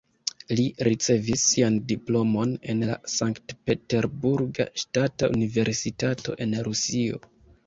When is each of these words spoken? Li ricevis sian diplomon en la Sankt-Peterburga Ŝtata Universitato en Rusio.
Li 0.59 0.63
ricevis 0.85 1.43
sian 1.49 1.77
diplomon 1.91 2.55
en 2.73 2.81
la 2.91 2.95
Sankt-Peterburga 3.17 4.67
Ŝtata 4.85 5.31
Universitato 5.37 6.39
en 6.47 6.59
Rusio. 6.71 7.23